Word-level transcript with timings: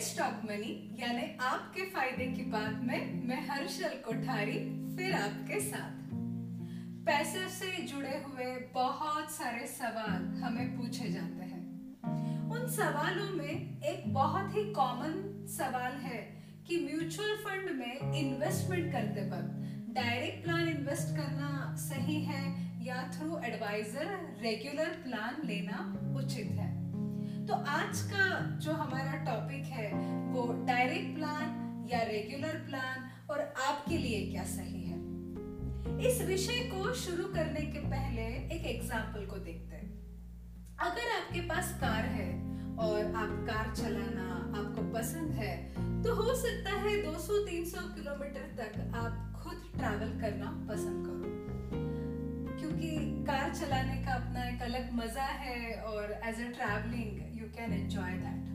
Let's 0.00 0.18
talk 0.18 0.44
money 0.44 0.74
यानी 0.98 1.22
आपके 1.40 1.84
फ़ायदे 1.84 2.26
की 2.26 2.42
बात 2.42 2.76
में 2.82 3.28
मैं 3.28 3.40
हर्षल 3.48 3.96
कोठारी, 4.04 4.52
फिर 4.96 5.14
आपके 5.14 5.60
साथ। 5.60 6.14
पैसे 7.06 7.48
से 7.48 7.82
जुड़े 7.82 8.14
हुए 8.22 8.46
बहुत 8.74 9.30
सारे 9.30 9.66
सवाल 9.66 10.24
हमें 10.42 10.78
पूछे 10.78 11.08
जाते 11.08 11.44
हैं। 11.44 11.60
उन 12.50 12.66
सवालों 12.68 13.28
में 13.36 13.82
एक 13.82 14.12
बहुत 14.14 14.56
ही 14.56 14.64
कॉमन 14.72 15.20
सवाल 15.50 16.00
है 16.00 16.22
कि 16.68 16.80
म्यूचुअल 16.84 17.36
फंड 17.36 17.70
में 17.78 18.18
इन्वेस्टमेंट 18.20 18.92
करते 18.92 19.28
वक्त 19.28 19.94
डायरेक्ट 19.94 20.44
प्लान 20.44 20.68
इन्वेस्ट 20.68 21.16
करना 21.16 21.76
सही 21.78 22.20
है 22.24 22.44
या 22.86 23.02
थ्रू 23.12 23.38
एडवाइजर 23.44 24.18
रेगुलर 24.42 25.00
प्लान 25.04 25.46
लेना 25.46 25.84
उचित 26.16 26.58
है? 26.60 26.69
तो 27.40 27.54
आज 27.54 28.00
का 28.02 28.24
जो 28.58 28.72
हमारा 28.72 29.14
टॉपिक 29.24 29.64
है, 29.66 29.90
वो 30.32 30.42
डायरेक्ट 30.66 31.14
प्लान 31.16 31.86
या 31.90 32.02
रेगुलर 32.02 32.56
प्लान 32.66 33.08
और 33.30 33.40
आपके 33.40 33.98
लिए 33.98 34.20
क्या 34.30 34.44
सही 34.46 34.82
है? 34.82 34.98
इस 36.08 36.20
विषय 36.26 36.60
को 36.72 36.92
शुरू 36.94 37.24
करने 37.34 37.60
के 37.66 37.78
पहले 37.86 38.26
एक 38.56 38.66
एग्ज़ाम्पल 38.66 39.26
को 39.26 39.36
देखते 39.38 39.76
हैं। 39.76 39.88
अगर 40.80 41.10
आपके 41.12 41.40
पास 41.48 41.72
कार 41.80 42.04
है 42.10 42.28
और 42.78 43.14
आप 43.14 43.32
कार 43.48 43.74
चलाना 43.74 44.28
आपको 44.60 44.82
पसंद 44.92 45.32
है 45.34 45.54
तो 46.02 46.14
हो 46.14 46.34
सकता 46.34 46.76
है 46.76 46.92
200-300 47.04 47.82
किलोमीटर 47.96 48.46
तक 48.58 48.94
आप 48.96 49.42
खुद 49.42 49.56
ट्रैवल 49.76 50.20
करना 50.20 50.50
पसंद 50.70 51.06
करो। 51.06 51.18
क्योंकि 52.60 52.90
कार 53.26 53.54
चलाने 53.54 54.02
का 54.04 54.14
अपना 54.14 54.48
एक 54.48 54.62
अलग 54.62 54.92
मज़ा 54.94 55.26
है 55.42 55.74
और 55.82 56.12
as 56.24 56.40
a 56.40 56.50
travelling 56.56 57.29
can 57.56 57.72
enjoy 57.74 58.12
that 58.22 58.48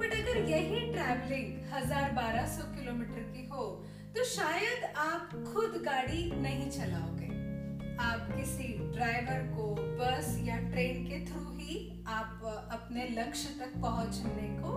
but 0.00 0.14
अगर 0.14 0.36
यही 0.50 0.80
ट्रैवलिंग 0.92 1.48
हज़ार 1.72 2.12
बारह 2.12 2.46
सौ 2.48 2.62
किलोमीटर 2.76 3.22
की 3.32 3.46
हो 3.48 3.64
तो 4.16 4.24
शायद 4.26 4.84
आप 4.98 5.30
खुद 5.46 5.82
गाड़ी 5.84 6.22
नहीं 6.42 6.70
चलाओगे। 6.70 7.28
आप 8.00 8.28
किसी 8.36 8.66
ड्राइवर 8.94 9.42
को 9.56 9.64
बस 9.98 10.36
या 10.44 10.56
ट्रेन 10.70 11.04
के 11.06 11.18
थ्रू 11.26 11.42
ही 11.56 11.76
आप 12.08 12.40
अपने 12.72 13.08
लक्ष्य 13.10 13.48
तक 13.58 13.72
पहुँचने 13.82 14.48
को 14.58 14.72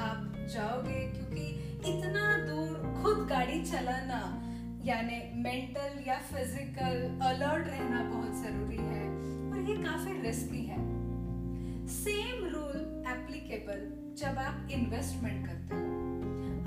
आप 0.00 0.20
जाओगे, 0.52 1.00
क्योंकि 1.08 1.46
इतना 1.90 2.26
दूर 2.46 2.70
खुद 3.02 3.26
गाड़ी 3.28 3.58
चलाना, 3.64 4.20
यानी 4.84 5.18
मेंटल 5.42 6.02
या 6.06 6.18
फ़िज़िकल 6.30 6.96
अलर्ट 7.26 7.66
रहना 7.68 8.02
बहुत 8.04 8.32
ज़रूरी 8.42 8.82
है, 8.84 9.04
और 9.50 9.58
ये 9.70 9.76
काफ़ी 9.82 10.12
रिस्की 10.22 10.64
है। 10.66 10.80
सेम 11.94 12.44
रूल 12.46 12.61
एप्लीकेबल 13.32 14.14
जब 14.20 14.38
आप 14.38 14.68
इन्वेस्टमेंट 14.72 15.46
करते 15.46 15.74
हो। 15.74 15.90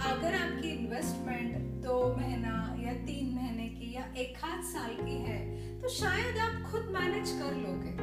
अगर 0.06 0.36
आपकी 0.36 0.70
इन्वेस्टमेंट 0.70 1.58
दो 1.84 1.98
महीना 2.18 2.54
या 2.80 2.94
तीन 3.06 3.34
महीने 3.36 3.68
की 3.70 3.92
या 3.96 4.06
एक 4.18 4.44
आध 4.44 4.64
साल 4.64 4.96
की 5.02 5.18
है 5.26 5.42
तो 5.82 5.90
शायद 5.90 6.38
आप 6.38 6.72
खुद 6.72 6.90
मैनेज 6.94 7.30
कर 7.32 7.54
लोगे। 7.58 7.94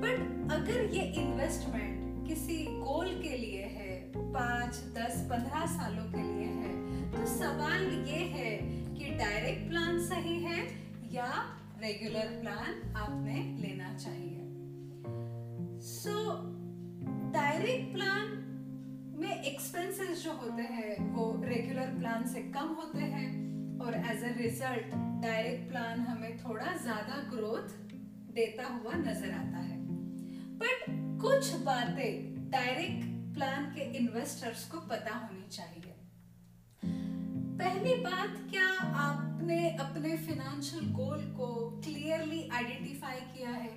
बट 0.00 0.52
अगर 0.52 0.94
ये 0.94 1.02
इन्वेस्टमेंट 1.22 2.26
किसी 2.28 2.56
गोल 2.64 3.08
के 3.22 3.36
लिए 3.36 3.62
है, 3.62 3.94
पाँच, 4.16 4.74
दस, 4.96 5.20
पंद्रह 5.30 5.66
सालों 5.76 6.10
के 6.12 6.22
लिए 6.22 6.50
है 6.54 7.12
तो 7.12 7.26
सवाल 7.34 7.86
ये 8.08 8.24
है 8.34 8.56
कि 8.96 9.14
डायरेक्ट 9.14 9.68
प्लान 9.68 9.98
सही 10.08 10.36
है 10.42 10.58
या 11.12 11.30
रेगुलर 11.80 12.36
प्लान 12.42 12.94
आपने 12.96 13.40
लेना 13.62 13.96
चाहिए। 13.96 14.34
सो 15.86 16.12
डायरेक्ट 17.36 17.92
प्लान 17.94 18.28
में 19.20 19.42
एक्सपेंसेस 19.42 20.22
जो 20.24 20.32
होते 20.32 20.62
हैं, 20.62 21.14
वो 21.14 21.24
रेगुलर 21.44 21.88
प्लान 21.98 22.26
से 22.26 22.42
कम 22.52 22.68
होते 22.74 22.98
हैं 22.98 23.80
और 23.80 23.94
as 23.94 24.22
a 24.24 24.30
result 24.36 24.94
direct 25.22 25.68
plan 25.70 26.00
हमें 26.00 26.38
थोड़ा 26.38 26.76
ज़्यादा 26.76 27.16
ग्रोथ 27.30 27.74
देता 28.34 28.68
हुआ 28.68 28.92
नज़र 28.94 29.30
आता 29.32 29.58
है। 29.58 29.76
बट 30.62 30.86
कुछ 31.22 31.52
बातें 31.64 32.50
डायरेक्ट 32.50 33.04
प्लान 33.34 33.64
के 33.74 33.90
इन्वेस्टर्स 33.98 34.64
को 34.70 34.80
पता 34.86 35.14
होनी 35.16 35.48
चाहिए। 35.48 35.94
पहली 37.58 37.94
बात, 38.02 38.36
क्या 38.50 38.68
आपने 39.02 39.60
अपने 39.76 40.16
फिनेंशियल 40.16 40.90
गोल 40.94 41.20
को 41.36 41.52
क्लियरली 41.84 42.48
आइडेंटिफाई 42.52 43.20
किया 43.36 43.50
है 43.50 43.74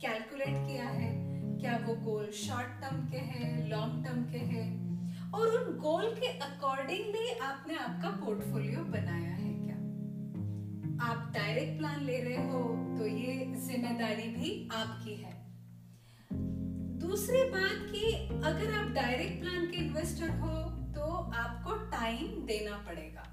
कैलकुलेट 0.00 0.66
किया 0.66 0.88
है? 0.88 1.33
क्या 1.64 1.76
वो 1.84 1.94
गोल 2.04 2.26
शॉर्ट 2.36 2.72
टर्म 2.80 2.96
के 3.10 3.18
हैं 3.26 3.68
लॉन्ग 3.68 4.04
टर्म 4.04 4.22
के 4.32 4.38
हैं? 4.38 5.30
और 5.34 5.54
उन 5.58 5.76
गोल 5.80 6.10
के 6.14 6.26
अकॉर्डिंगली 6.46 7.28
आपने 7.42 7.74
आपका 7.74 8.10
पोर्टफोलियो 8.24 8.82
बनाया 8.86 9.30
है 9.30 9.52
क्या? 9.60 9.76
आप 11.06 11.30
डायरेक्ट 11.34 11.78
प्लान 11.78 12.04
ले 12.04 12.18
रहे 12.22 12.44
हो 12.48 12.60
तो 12.98 13.06
ये 13.06 13.54
ज़िम्मेदारी 13.66 14.28
भी 14.34 14.50
आपकी 14.74 15.14
है। 15.22 15.32
दूसरी 17.00 17.42
बात 17.50 17.88
कि 17.92 18.12
अगर 18.44 18.74
आप 18.80 18.90
डायरेक्ट 18.94 19.40
प्लान 19.40 19.66
के 19.66 19.76
इन्वेस्टर 19.76 20.36
हो 20.40 20.54
तो 20.94 21.10
आपको 21.44 21.76
टाइम 21.90 22.44
देना 22.46 22.76
पड़ेगा 22.88 23.26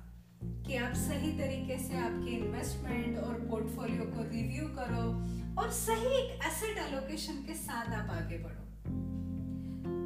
कि 0.65 0.75
आप 0.77 0.93
सही 0.95 1.37
तरीके 1.37 1.77
से 1.79 1.97
आपके 1.99 2.37
इन्वेस्टमेंट 2.37 3.17
और 3.19 3.47
पोर्टफोलियो 3.49 4.11
को 4.15 4.29
रिव्यू 4.31 4.67
करो 4.79 5.05
और 5.57 5.69
सही 5.75 6.11
एक 6.17 6.39
एसेट 6.47 6.77
एलोकेशन 6.79 7.43
के 7.47 7.53
साथ 7.55 7.93
आप 7.93 8.09
आगे 8.11 8.37
बढ़ो। 8.37 8.59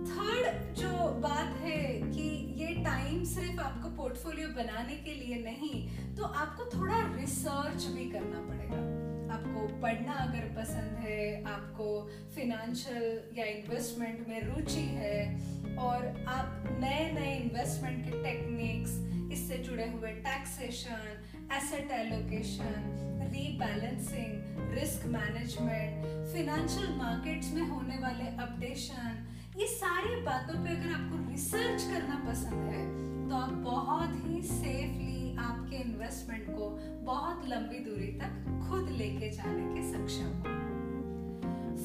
थर्ड 0.08 0.76
जो 0.76 1.10
बात 1.22 1.56
है 1.62 1.82
कि 2.12 2.28
ये 2.60 2.74
टाइम 2.84 3.24
सिर्फ़ 3.26 3.60
आपको 3.62 3.90
पोर्टफोलियो 3.98 4.48
बनाने 4.56 4.96
के 5.06 5.14
लिए 5.14 5.42
नहीं 5.44 6.16
तो 6.16 6.24
आपको 6.24 6.66
थोड़ा 6.76 7.00
रिसर्च 7.16 7.86
भी 7.96 8.10
करना 8.12 8.42
पड़ेगा। 8.50 8.82
आपको 9.36 9.68
पढ़ना 9.82 10.14
अगर 10.24 10.48
पसंद 10.56 10.98
है, 11.00 11.44
आपको 11.46 11.88
फिनेंशियल 12.36 13.38
या 13.38 13.46
इन्वेस्टमेंट 13.48 14.28
में 14.28 14.42
रुचि 14.44 14.86
है, 15.00 15.20
और 15.78 16.06
आप 16.30 16.64
नए 16.82 17.12
नए 17.14 17.36
इन्वेस्टमेंट 17.38 18.06
के 18.06 18.24
टेक्निक्स 18.24 18.92
इससे 19.34 19.58
जुड़े 19.64 19.88
हुए 19.90 20.12
taxation 20.28 21.54
asset 21.56 21.92
allocation 21.92 23.30
rebalancing 23.34 24.45
risk 24.76 25.06
management 25.08 26.06
financial 26.34 26.96
markets 26.98 27.54
में 27.54 27.68
होने 27.70 27.98
वाले 27.98 28.28
अपडेशन 28.44 29.26
ये 29.58 29.68
सारी 29.68 30.16
बातों 30.22 30.64
पे 30.64 30.70
अगर 30.70 30.94
आपको 30.94 31.18
रिसर्च 31.30 31.84
करना 31.84 32.16
पसंद 32.26 32.74
है 32.74 32.84
तो 33.30 33.36
आप 33.36 33.54
बहुत 33.66 34.16
ही 34.26 34.42
सेफली 34.42 35.36
आपके 35.40 35.78
इन्वेस्टमेंट 35.78 36.50
को 36.50 36.70
बहुत 37.06 37.48
लंबी 37.50 37.80
दूरी 37.86 38.08
तक 38.20 38.34
खुद 38.70 38.90
लेके 38.98 39.30
जाने 39.30 39.64
के 39.74 39.82
सक्षम 39.92 40.32
हो। 40.40 40.54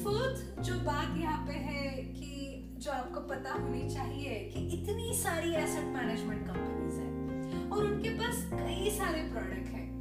फोर्थ 0.03 0.61
जो 0.61 0.75
बात 0.81 1.17
यहाँ 1.17 1.45
पे 1.47 1.53
है 1.53 1.89
कि 2.11 2.31
जो 2.77 2.91
आपको 2.91 3.19
पता 3.29 3.53
होनी 3.53 3.89
चाहिए 3.89 4.35
कि 4.53 4.67
इतनी 4.77 5.13
सारी 5.13 5.53
एसेट 5.55 5.85
मैनेजमेंट 5.95 6.47
कंपनीज़ 6.47 6.99
है, 6.99 7.09
और 7.69 7.83
उनके 7.85 8.09
पास 8.19 8.45
कई 8.53 8.89
सारे 8.97 9.21
प्रोडक्ट 9.31 9.73
हैं। 9.73 10.00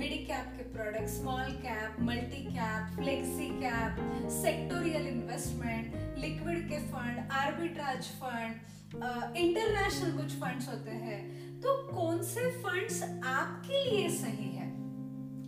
मिड 0.00 0.12
कैप 0.26 0.52
के 0.56 0.62
product 0.72 1.08
small 1.08 1.50
cap 1.62 1.96
multi 2.02 2.42
cap 2.44 2.94
flexi 2.96 3.48
cap 3.56 3.98
sectoral 4.32 5.06
investment 5.06 6.16
liquid 6.18 6.68
के 6.68 6.78
फंड 6.92 7.32
आर्बिट्राज 7.38 8.08
फंड 8.20 8.94
इंटरनेशनल 9.36 10.16
कुछ 10.16 10.38
फंड्स 10.40 10.68
होते 10.68 10.90
हैं। 11.02 11.20
तो 11.60 11.76
कौन 11.90 12.22
से 12.22 12.48
फंड्स 12.62 13.02
आपके 13.26 13.84
लिए 13.90 14.08
सही 14.16 14.48
है? 14.54 14.70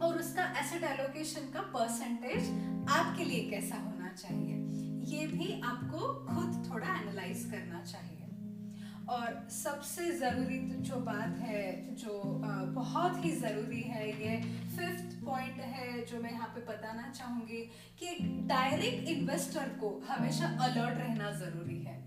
और 0.02 0.18
उसका 0.18 0.44
एसेट 0.60 0.84
एलोकेशन 0.90 1.50
का 1.54 1.60
परसेंटेज 1.72 2.50
आपके 2.90 3.24
लिए 3.24 3.50
कैसा 3.50 3.76
होना 3.76 4.12
चाहिए? 4.18 4.56
ये 5.12 5.26
भी 5.28 5.60
आपको 5.64 6.14
खुद 6.26 6.64
थोड़ा 6.70 6.86
एनालाइज 6.86 7.48
करना 7.52 7.82
चाहिए। 7.84 8.21
और 9.08 9.48
सबसे 9.50 10.10
ज़रूरी 10.18 10.58
तो 10.58 10.80
जो 10.82 10.96
बात 10.96 11.38
है, 11.38 11.94
जो 11.94 12.20
बहुत 12.74 13.24
ही 13.24 13.30
ज़रूरी 13.30 13.80
है, 13.80 14.08
ये 14.22 14.36
फिफ्थ 14.76 15.24
पॉइंट 15.24 15.60
है 15.60 16.04
जो 16.06 16.20
मैं 16.22 16.32
यहाँ 16.32 16.48
पे 16.48 16.60
बताना 16.66 17.10
चाहूँगी 17.10 17.62
कि 17.98 18.16
डायरेक्ट 18.48 19.08
इन्वेस्टर 19.08 19.68
को 19.80 19.90
हमेशा 20.08 20.46
अलर्ट 20.64 20.98
रहना 20.98 21.30
ज़रूरी 21.30 21.78
है। 21.78 22.00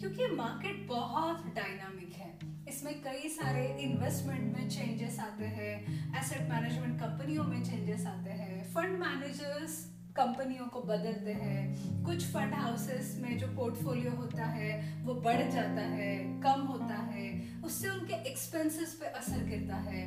क्योंकि 0.00 0.26
मार्केट 0.36 0.86
बहुत 0.88 1.44
डायनामिक 1.56 2.12
है। 2.14 2.38
इसमें 2.68 2.94
कई 3.02 3.28
सारे 3.28 3.66
इन्वेस्टमेंट 3.80 4.56
में 4.56 4.68
चेंजेस 4.68 5.18
आते 5.20 5.44
हैं 5.44 6.18
एसेट 6.20 6.50
मैनेजमेंट 6.50 7.00
कंपनियों 7.00 7.44
में 7.44 7.62
चेंजेस 7.64 8.06
आते 8.06 8.30
हैं 8.30 8.62
फंड 8.74 8.98
मैनेजर्स 8.98 9.74
कंपनियों 10.20 10.66
को 10.68 10.80
बदलते 10.82 11.32
हैं। 11.34 12.04
कुछ 12.04 12.24
फंड 12.26 12.54
हाउसेस 12.54 13.16
में 13.22 13.36
जो 13.38 13.46
पोर्टफोलियो 13.56 14.10
होता 14.12 14.44
है, 14.48 14.72
वो 15.04 15.14
बढ़ 15.22 15.42
जाता 15.52 15.82
है, 15.90 16.12
कम 16.42 16.66
होता 16.66 16.96
है। 17.06 17.28
उससे 17.64 17.88
उनके 17.88 18.14
एक्सपेंसेस 18.30 18.94
पे 19.00 19.06
असर 19.18 19.44
गिरता 19.44 19.76
है। 19.84 20.02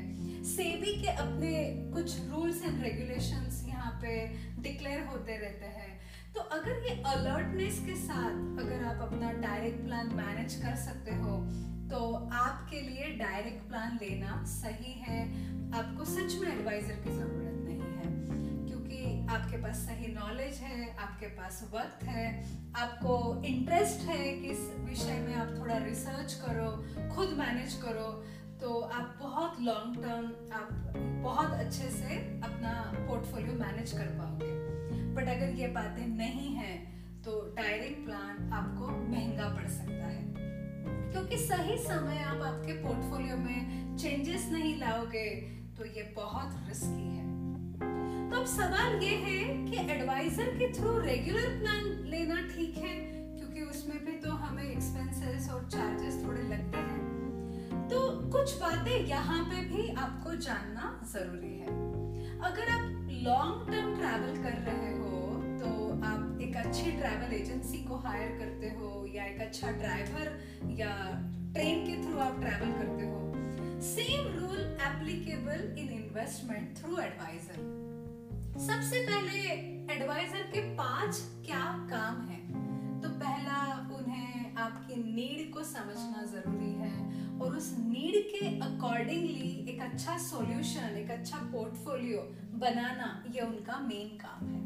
सेबी 0.45 0.94
के 1.01 1.12
अपने 1.18 1.51
कुछ 1.94 2.15
रूल्स 2.30 2.63
एंड 2.63 2.81
रेगुलेशंस 2.83 3.63
यहाँ 3.68 3.92
पे 4.01 4.13
डिक्लेयर 4.62 5.06
होते 5.06 5.38
रहते 5.38 5.65
हैं। 5.77 5.92
तो 6.36 6.42
अगर 6.51 6.83
ये 6.83 6.94
अलर्टनेस 7.07 7.80
के 7.86 7.95
साथ 7.98 8.60
अगर 8.60 8.83
आप 8.86 9.01
अपना 9.01 9.31
डायरेक्ट 9.42 9.83
प्लान 9.86 10.15
मैनेज 10.15 10.56
कर 10.56 10.75
सकते 10.86 11.15
हो 11.15 11.38
तो 11.89 12.00
आपके 12.36 12.80
लिए 12.81 13.10
डायरेक्ट 13.18 13.68
प्लान 13.69 13.98
लेना 14.01 14.44
सही 14.50 14.94
है। 15.00 15.19
आपको 15.74 16.06
सच 16.06 16.39
में 16.42 16.48
एडवाइजर 16.50 16.95
की 17.04 17.12
ज़रूरत 17.12 17.57
है। 17.57 17.62
आपके 19.30 19.58
पास 19.58 19.78
सही 19.78 20.08
नॉलेज 20.14 20.58
है, 20.58 20.96
आपके 20.98 21.28
पास 21.28 21.62
वक्त 21.74 22.04
है, 22.04 22.25
आपको 22.75 23.44
इंटरेस्ट 23.46 24.08
है 24.10 24.31
कि 24.31 24.48
इस 24.48 24.70
विषय 24.80 25.20
में 25.20 25.34
आप 25.36 25.56
थोड़ा 25.60 25.78
रिसर्च 25.78 26.34
करो, 26.46 26.70
खुद 27.16 27.30
मैनेज 27.38 27.74
करो 27.84 28.10
तो 28.62 28.80
आप 28.80 29.16
बहुत 29.22 29.60
लॉन्ग 29.62 29.96
टर्म 29.96 30.25
आप 30.54 30.70
बहुत 31.24 31.54
अच्छे 31.54 31.90
से 31.90 32.16
अपना 32.44 32.74
पोर्टफोलियो 33.08 33.54
मैनेज 33.54 33.92
कर 33.92 34.06
पाओगे। 34.20 34.52
बट 35.16 35.28
अगर 35.30 35.54
ये 35.56 35.68
बातें 35.68 36.06
नहीं 36.08 36.54
है 36.56 36.78
तो 37.24 37.40
डायरेक्ट 37.58 38.06
प्लान 38.06 38.52
आपको 38.54 38.88
महँगा 38.88 39.50
पड़ 39.56 39.68
सकता 39.70 40.06
है। 40.06 40.24
क्योंकि 41.12 41.38
सही 41.38 41.78
समय 41.78 42.24
आप 42.24 42.42
आपके 42.44 42.74
पोर्टफोलियो 42.84 43.38
में 43.38 43.98
चेंजेस 43.98 44.50
नहीं 44.52 44.78
लाओगे 44.80 45.30
तो 45.78 45.86
ये 45.86 46.14
बहुत 46.16 46.56
रिस्की 46.68 47.08
है। 47.10 47.33
तो 48.34 48.40
अब 48.40 48.46
सवाल 48.48 49.04
ये 49.04 49.16
है 49.24 49.42
कि 49.66 49.80
एडवाइजर 49.94 50.46
के 50.60 50.68
थ्रू 50.74 50.92
रेगुलर 51.00 51.50
प्लान 51.58 51.84
लेना 52.12 52.36
ठीक 52.48 52.78
है? 52.78 52.94
क्योंकि 53.36 53.62
उसमें 53.64 53.98
भी 54.06 54.12
तो 54.22 54.32
हमें 54.44 54.64
एक्सपेंसेस 54.64 55.50
और 55.50 55.68
चार्जेस 55.74 56.18
थोड़े 56.24 56.42
लगते 56.44 56.78
हैं। 56.80 57.84
तो 57.90 58.00
कुछ 58.32 58.56
बातें 58.62 59.06
यहाँ 59.08 59.44
पे 59.44 59.62
भी 59.68 59.88
आपको 59.96 60.36
जानना 60.48 60.90
ज़रूरी 61.14 61.54
है। 61.58 61.78
अगर 62.50 62.72
आप 62.72 63.08
लॉन्ग 63.28 63.72
टर्म 63.72 63.94
ट्रैवल 64.00 64.42
कर 64.44 64.58
रहे 64.72 64.92
हो 64.98 65.22
तो 65.62 65.70
आप 66.08 66.42
एक 66.48 66.58
अच्छी 66.66 66.92
ट्रैवल 66.92 67.34
एजेंसी 67.36 67.84
को 67.86 68.02
हायर 68.08 68.38
करते 68.40 68.76
हो, 68.80 69.06
या 69.16 69.26
एक 69.26 69.42
अच्छा 69.42 69.72
ड्राइवर 69.74 70.36
या 70.82 70.98
ट्रेन 71.54 71.86
के 71.86 72.02
थ्रू 72.04 72.20
आप 72.28 72.42
ट्रैवल 72.42 72.74
करते 72.82 73.06
हो 73.06 73.80
same 73.94 74.28
rule 74.40 74.60
applicable 74.90 75.66
in 75.78 75.98
investment 76.02 76.78
through 76.78 76.98
advisor 77.00 77.92
सबसे 78.54 79.00
पहले 79.06 79.40
एडवाइजर 79.94 80.42
के 80.42 80.62
पाँच 80.76 81.18
क्या 81.46 81.88
काम 81.90 82.22
है? 82.28 82.38
तो 83.02 83.10
पहला 83.10 83.90
उन्हें 83.98 84.56
आपकी 84.56 84.96
नीड 84.96 85.54
को 85.54 85.64
समझना 85.64 86.24
ज़रूरी 86.26 86.72
है 86.72 87.40
और 87.40 87.58
उस 87.58 87.76
नीड 87.80 88.14
के 88.26 88.60
अकॉर्डिंगली 88.60 89.66
एक 89.70 89.82
अच्छा 89.82 90.18
सॉल्यूशन 90.18 90.98
एक 90.98 91.12
अच्छा 91.12 91.38
पोर्टफोलियो 91.38 92.20
बनाना 92.60 93.24
ये 93.36 93.42
उनका 93.42 93.80
मेन 93.80 94.18
काम 94.18 94.48
है। 94.48 94.62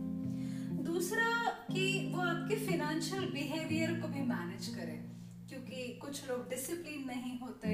दूसरा 0.83 1.49
कि 1.49 2.13
वो 2.15 2.21
आपके 2.21 2.55
फिनेंशियल 2.55 3.25
बिहेवियर 3.25 3.91
को 3.91 4.07
भी 4.07 4.21
मैनेज 4.21 4.67
करें। 4.67 5.16
क्योंकि 5.67 5.93
कुछ 5.99 6.29
लोग 6.29 6.49
डिसिप्लिन 6.49 7.03
नहीं 7.07 7.37
होते, 7.39 7.71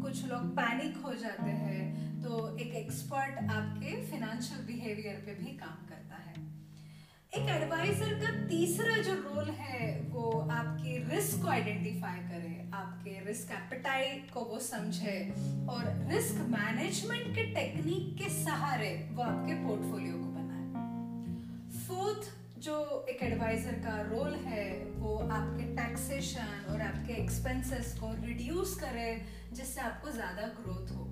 कुछ 0.00 0.24
लोग 0.26 0.44
पैनिक 0.56 0.96
हो 0.96 1.14
जाते 1.14 1.50
हैं 1.52 2.22
तो 2.22 2.56
एक 2.56 2.74
एक्सपर्ट 2.74 3.50
आपके 3.50 3.90
फाइनेंशियल 4.10 4.60
बिहेवियर 4.66 5.16
पे 5.26 5.34
भी 5.34 5.50
काम 5.56 5.86
करता 5.88 6.16
है। 6.18 6.32
एक 7.32 7.48
एडवाइजर 7.52 8.14
का 8.20 8.30
तीसरा 8.48 8.96
जो 9.02 9.14
रोल 9.14 9.50
है, 9.52 10.00
वो 10.10 10.30
आपके 10.52 10.96
रिस्क 11.08 11.42
को 11.42 11.48
आइडेंटिफाई 11.48 12.20
करे, 12.20 12.70
आपके 12.74 13.18
रिस्क 13.26 13.50
एपेटाइट 13.52 14.30
को 14.30 14.40
वो 14.44 14.58
समझे 14.62 15.18
और 15.70 15.90
रिस्क 16.12 16.40
मैनेजमेंट 16.50 17.34
के 17.36 17.44
टेक्निक 17.54 18.16
के 18.18 18.30
सहारे 18.34 18.94
वो 19.12 19.22
आपके 19.22 19.54
पोर्टफोलियो 19.66 20.14
को 20.14 20.30
बनाए। 20.30 20.64
फोर्थ 21.80 22.32
जो 22.58 23.06
एक 23.10 23.22
एडवाइजर 23.22 23.72
का 23.72 24.00
रोल 24.00 24.34
है, 24.34 24.84
वो 24.94 25.16
आपके 25.18 25.64
टैक्सेशन 25.76 26.66
और 26.70 26.80
आपके 26.80 27.12
एक्सपेंसेस 27.12 27.98
को 28.00 28.12
रिड्यूस 28.26 28.74
करे, 28.80 29.26
जिससे 29.52 29.80
आपको 29.80 30.10
ज़्यादा 30.10 30.42
ग्रोथ 30.42 30.90
हो। 30.96 31.04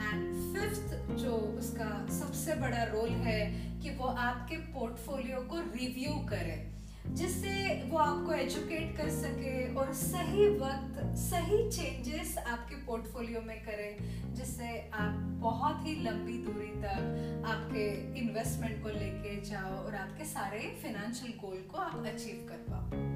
एंड 0.00 0.34
फिफ्थ 0.54 0.94
जो 1.12 1.36
उसका 1.36 2.08
सबसे 2.08 2.54
बड़ा 2.54 2.82
रोल 2.84 3.08
है 3.08 3.40
कि 3.80 3.90
वो 3.90 4.04
आपके 4.04 4.56
पोर्टफोलियो 4.56 5.40
को 5.40 5.60
रिव्यू 5.60 6.12
करे। 6.12 6.79
जिससे 7.10 7.52
वो 7.88 7.98
आपको 7.98 8.32
एजुकेट 8.32 8.96
कर 8.96 9.08
सके 9.10 9.74
और 9.74 9.92
सही 9.94 10.48
वक्त, 10.58 11.00
सही 11.18 11.58
चेंजेस 11.70 12.36
आपके 12.38 12.76
पोर्टफोलियो 12.86 13.40
में 13.40 13.56
करे, 13.60 13.96
जिससे 14.32 14.68
आप 14.94 15.14
बहुत 15.42 15.86
ही 15.86 15.94
लंबी 16.02 16.38
दूरी 16.44 16.70
तक 16.82 17.44
आपके 17.46 17.86
इन्वेस्टमेंट 18.20 18.82
को 18.82 18.88
लेके 18.88 19.40
जाओ 19.40 19.72
और 19.76 19.94
आपके 19.94 20.24
सारे 20.24 20.58
फाइनेंशियल 20.82 21.32
गोल 21.40 21.56
को 21.70 21.78
आप 21.78 22.06
अचीव 22.06 22.46
कर 22.48 22.64
पाओ। 22.70 23.08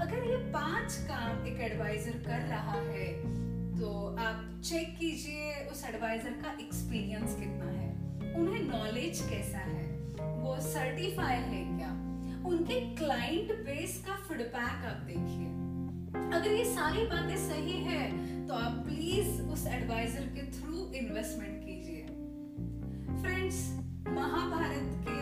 अगर 0.00 0.28
ये 0.30 0.36
पाँच 0.52 0.94
काम 1.08 1.46
एक 1.46 1.60
एडवाइजर 1.60 2.18
कर 2.26 2.46
रहा 2.48 2.80
है 2.80 3.08
तो 3.76 4.16
आप 4.18 4.60
चेक 4.64 4.96
कीजिए 4.98 5.52
उस 5.72 5.84
एडवाइजर 5.84 6.40
का 6.42 6.56
एक्सपीरियंस 6.60 7.34
कितना 7.34 7.70
है। 7.70 8.34
उन्हें 8.34 8.62
नॉलेज 8.62 9.20
कैसा 9.30 9.58
है? 9.58 9.84
वो 10.36 10.56
सर्टिफाई 10.62 11.36
है 11.36 11.64
क्या? 11.78 11.90
उनके 12.46 12.80
क्लाइंट 12.96 13.52
बेस 13.66 14.02
का 14.06 14.14
फीडबैक 14.28 14.84
आप 14.86 15.02
देखिए। 15.06 15.46
अगर 16.36 16.50
ये 16.50 16.64
सारी 16.64 17.02
बातें 17.06 17.36
सही 17.38 17.78
है 17.84 18.02
तो 18.46 18.54
आप 18.54 18.74
प्लीज़ 18.86 19.40
उस 19.52 19.66
एडवाइजर 19.66 20.26
के 20.36 20.42
थ्रू 20.52 20.84
इन्वेस्टमेंट 20.96 21.64
कीजिए। 21.64 22.02
फ्रेंड्स 23.22 23.58
महाभारत 24.08 24.88
के 25.08 25.20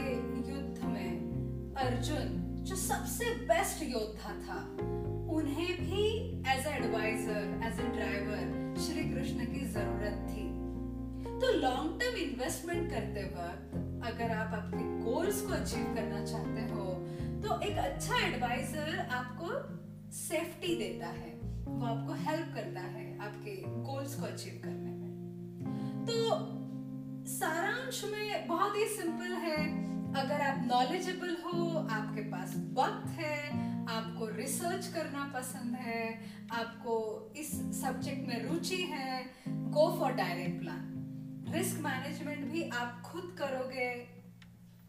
युद्ध 0.51 0.85
में 0.85 1.75
अर्जुन, 1.85 2.27
जो 2.65 2.77
सबसे 2.77 3.31
बेस्ट 3.47 3.83
योद्धा 3.85 4.33
था, 4.43 4.61
उन्हें 5.35 5.73
भी 5.81 6.05
as 6.53 6.67
advisor 6.67 7.61
as 7.67 7.81
a 7.81 7.89
driver 7.97 8.75
Shri 8.85 9.03
Krishna 9.11 9.47
की 9.47 9.65
ज़रूरत 9.73 10.27
थी। 10.31 10.44
तो 11.35 11.53
लॉन्ग 11.53 12.01
टर्म 12.01 12.17
इन्वेस्टमेंट 12.17 12.91
करते 12.91 13.25
वक्त 13.31 13.75
अगर 14.07 14.31
आप 14.31 14.55
आपके 14.55 14.85
गोल्स 15.05 15.41
को 15.41 15.53
अचीव 15.53 15.95
करना 15.95 16.25
चाहते 16.25 16.63
हो 16.73 16.85
तो 17.43 17.61
एक 17.61 17.79
अच्छा 17.79 18.19
एडवाइजर 18.27 18.99
आपको 19.13 19.49
सेफ्टी 20.13 20.75
देता 20.77 21.07
है। 21.07 21.33
वो 21.67 21.85
आपको 21.87 22.13
हेल्प 22.13 22.55
करता 22.55 22.81
है 22.81 23.19
आपके 23.19 23.57
गोल्स 23.67 24.15
को 24.15 24.27
अचीव 24.27 24.61
करने 24.65 24.91
में। 24.91 26.05
तो 26.07 26.17
सारांश 27.31 28.05
में 28.13 28.47
बहुत 28.49 28.77
ही 28.77 28.85
सिंपल 28.87 29.33
है। 29.45 29.57
अगर 30.15 30.41
आप 30.41 30.65
नॉलेजेबल 30.67 31.37
हो, 31.45 31.79
आपके 31.91 32.23
पास 32.23 32.55
वक्त 32.75 33.09
है, 33.21 33.39
आपको 33.87 34.27
रिसर्च 34.27 34.87
करना 34.87 35.31
पसंद 35.35 35.75
है, 35.77 36.05
आपको 36.53 36.97
इस 37.37 37.51
सब्जेक्ट 37.81 38.29
में 38.29 38.51
रुचि 38.51 38.83
है 38.83 39.25
go 39.49 39.97
for 39.99 40.13
direct 40.13 40.61
plan 40.61 40.94
risk 41.55 41.81
management 41.81 42.45
भी 42.53 42.69
आप 42.73 43.01
खुद 43.05 43.35
करोगे, 43.39 43.91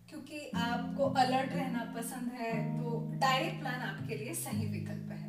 क्योंकि 0.10 0.50
आपको 0.58 1.06
अलर्ट 1.22 1.54
रहना 1.54 1.84
पसंद 1.96 2.32
है 2.40 2.54
तो 2.78 3.00
डायरेक्ट 3.22 3.60
प्लान 3.60 3.82
आपके 3.84 4.18
लिए 4.18 4.34
सही 4.36 4.66
विकल्प 4.70 5.12
है। 5.12 5.24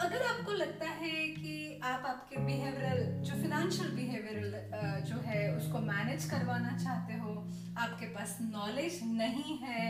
अगर 0.00 0.22
आपको 0.26 0.52
लगता 0.52 0.88
है 0.92 1.10
कि 1.30 1.80
आप 1.84 2.06
आपके 2.06 2.36
बिहेवियरल 2.36 3.02
जो 3.24 3.34
फिनेंशियल 3.34 3.90
बिहेवियरल 3.90 5.02
जो 5.08 5.20
है, 5.20 5.42
उसको 5.56 5.78
मैनेज 5.82 6.24
करवाना 6.30 6.76
चाहते 6.78 7.18
हो, 7.18 7.34
आपके 7.78 8.06
पास 8.14 8.36
नॉलेज 8.42 9.00
नहीं 9.12 9.58
है, 9.58 9.84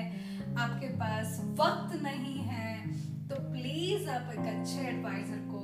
आपके 0.57 0.89
पास 0.97 1.39
वक्त 1.61 2.03
नहीं 2.03 2.39
है 2.43 2.73
तो 3.29 3.37
प्लीज़ 3.53 4.09
आप 4.11 4.33
एक 4.33 4.47
अच्छे 4.49 4.81
एडवाइजर 4.89 5.41
को 5.49 5.63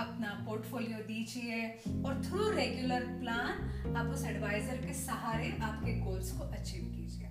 अपना 0.00 0.30
पोर्टफोलियो 0.58 0.98
दीजिए 1.06 1.58
और 2.04 2.22
थ्रू 2.24 2.50
रेगुलर 2.50 3.04
प्लान 3.20 3.96
आप 3.96 4.06
उस 4.06 4.24
एडवाइजर 4.26 4.76
के 4.86 4.92
सहारे 4.92 5.50
आपके 5.62 5.92
गोल्स 6.00 6.30
को 6.32 6.44
अचीव 6.44 6.84
कीजिए। 6.94 7.28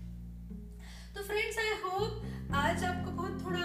तो 1.15 1.23
फ्रेंड्स 1.23 1.57
आई 1.57 1.73
होप 1.83 2.53
आज 2.55 2.83
आपको 2.83 3.11
बहुत 3.11 3.45
थोड़ा 3.45 3.63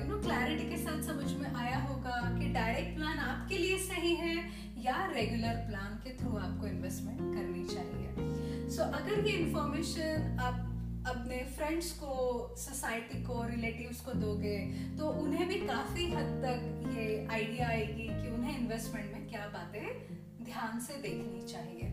यू 0.00 0.08
नो 0.08 0.20
क्लैरिटी 0.20 0.68
के 0.70 0.76
साथ 0.76 1.02
समझ 1.02 1.32
में 1.32 1.54
आया 1.54 1.78
होगा 1.78 2.20
कि 2.38 2.52
डायरेक्ट 2.52 2.96
प्लान 2.96 3.18
आपके 3.18 3.58
लिए 3.58 3.78
सही 3.78 4.14
है 4.14 4.36
या 4.84 5.04
रेगुलर 5.12 5.64
प्लान 5.68 6.00
के 6.04 6.16
थ्रू 6.18 6.36
आपको 6.38 6.66
इन्वेस्टमेंट 6.66 7.18
करनी 7.18 7.64
चाहिए। 7.74 8.68
सो 8.68 8.82
so, 8.82 8.92
अगर 8.92 9.26
ये 9.26 9.36
इंफॉर्मेशन 9.38 10.38
आप 10.40 10.73
अपने 11.06 11.38
फ्रेंड्स 11.56 11.90
को 11.92 12.14
सोसाइटी 12.58 13.22
को 13.22 13.42
रिलेटिव्स 13.48 14.00
को 14.00 14.12
दोगे 14.20 14.58
तो 14.98 15.08
उन्हें 15.22 15.48
भी 15.48 15.54
काफ़ी 15.66 16.06
हद 16.10 16.30
तक 16.44 16.94
ये 16.96 17.26
आइडिया 17.30 17.68
आएगी 17.68 18.08
कि 18.22 18.30
उन्हें 18.30 18.58
इन्वेस्टमेंट 18.58 19.12
में 19.12 19.28
क्या 19.28 19.46
बातें 19.54 20.44
ध्यान 20.44 20.80
से 20.80 20.94
देखनी 21.02 21.42
चाहिए। 21.52 21.92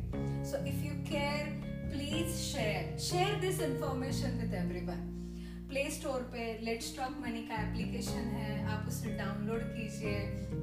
So 0.52 0.66
if 0.68 0.86
you 0.86 0.94
care 1.10 1.46
please 1.92 2.36
share 2.36 2.98
share 3.00 3.40
this 3.42 3.62
information 3.62 4.38
with 4.42 4.54
everyone 4.54 5.08
play 5.72 5.84
store 5.90 6.22
पे 6.32 6.46
लेट 6.62 6.82
स्टॉक 6.82 7.12
मनी 7.20 7.42
का 7.50 7.56
एप्लीकेशन 7.58 8.26
है, 8.30 8.56
आप 8.70 8.88
उसे 8.88 9.10
डाउनलोड 9.18 9.62
कीजिए 9.76 10.16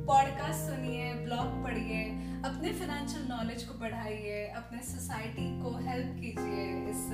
पॉडकास्ट 0.08 0.60
सुनिए 0.60 1.12
ब्लॉग 1.22 1.54
पढ़िए, 1.64 2.02
अपने 2.44 2.72
फाइनेंशियल 2.72 3.24
नॉलेज 3.28 3.62
को 3.64 3.74
बढ़ाइए, 3.78 4.44
अपने 4.56 4.80
सोसाइटी 4.88 5.46
को 5.62 5.70
हेल्प 5.86 6.12
कीजिए 6.16 6.66
इस 6.90 7.06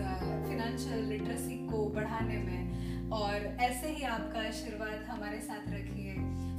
फाइनेंशियल 0.47 1.05
लिटरेसी 1.09 1.59
को 1.69 1.85
बढ़ाने 1.91 2.39
में, 2.39 3.11
और 3.11 3.47
ऐसे 3.61 3.91
ही 3.91 4.03
आपका 4.09 4.41
आशीर्वाद 4.49 5.07
हमारे 5.11 5.41
साथ 5.41 5.71
रखिए। 5.75 6.15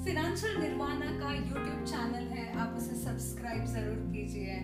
फिनेंशियल 0.06 0.58
निर्वाणा 0.62 1.12
का 1.20 1.34
यूट्यूब 1.34 1.84
चैनल 1.86 2.32
है, 2.38 2.48
आप 2.60 2.78
उसे 2.78 2.96
सब्सक्राइब 3.04 3.66
ज़रूर 3.74 4.00
कीजिए, 4.14 4.56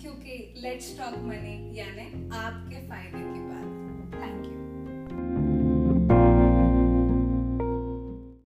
क्योंकि 0.00 0.38
लेट्स 0.58 0.96
टॉक 0.98 1.18
मनी 1.24 1.58
यानी 1.78 2.08
आपके 2.36 2.86
फ़ायदे 2.88 3.26
की 3.34 3.46
बात। 3.50 4.57